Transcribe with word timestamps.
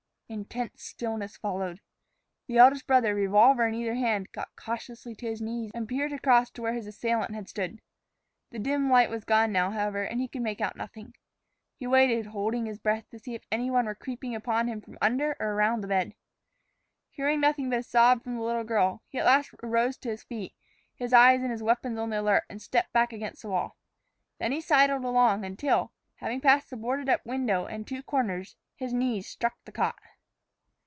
Intense 0.31 0.81
stillness 0.81 1.35
followed. 1.35 1.81
The 2.47 2.57
eldest 2.57 2.87
brother, 2.87 3.11
a 3.11 3.13
revolver 3.15 3.67
in 3.67 3.75
either 3.75 3.95
hand, 3.95 4.31
got 4.31 4.55
cautiously 4.55 5.13
to 5.15 5.25
his 5.27 5.41
knees 5.41 5.71
and 5.73 5.89
peered 5.89 6.13
across 6.13 6.49
to 6.51 6.61
where 6.61 6.71
his 6.73 6.87
assailant 6.87 7.35
had 7.35 7.49
stood. 7.49 7.81
The 8.51 8.57
dim 8.57 8.89
light 8.89 9.09
was 9.09 9.25
gone 9.25 9.51
now, 9.51 9.71
however, 9.71 10.03
and 10.03 10.21
he 10.21 10.29
could 10.29 10.41
make 10.41 10.61
out 10.61 10.77
nothing. 10.77 11.15
He 11.75 11.85
waited, 11.85 12.27
holding 12.27 12.65
his 12.65 12.79
breath, 12.79 13.09
to 13.09 13.19
see 13.19 13.35
if 13.35 13.43
any 13.51 13.69
one 13.69 13.85
were 13.85 13.93
creeping 13.93 14.33
upon 14.33 14.69
him 14.69 14.79
from 14.79 14.97
under 15.01 15.35
or 15.37 15.47
around 15.51 15.81
the 15.81 15.89
bed. 15.89 16.15
Hearing 17.09 17.41
nothing 17.41 17.69
but 17.69 17.79
a 17.79 17.83
sob 17.83 18.23
from 18.23 18.35
the 18.37 18.43
little 18.43 18.63
girl, 18.63 19.03
he 19.09 19.19
at 19.19 19.25
last 19.25 19.53
arose 19.61 19.97
to 19.97 20.11
his 20.11 20.23
feet, 20.23 20.53
his 20.95 21.11
eyes 21.11 21.41
and 21.41 21.51
his 21.51 21.61
weapons 21.61 21.97
on 21.97 22.09
the 22.09 22.21
alert, 22.21 22.45
and 22.49 22.61
stepped 22.61 22.93
back 22.93 23.11
against 23.11 23.41
the 23.41 23.49
wall. 23.49 23.75
Then 24.39 24.53
he 24.53 24.61
sidled 24.61 25.03
along 25.03 25.43
until, 25.43 25.91
having 26.15 26.39
passed 26.39 26.69
the 26.69 26.77
boarded 26.77 27.09
up 27.09 27.25
window 27.25 27.65
and 27.65 27.85
two 27.85 28.01
corners, 28.01 28.55
his 28.77 28.93
knees 28.93 29.27
struck 29.27 29.55
the 29.65 29.73
cot. 29.73 29.97